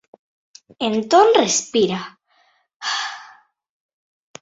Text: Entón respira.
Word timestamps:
Entón 0.89 1.25
respira. 1.41 2.01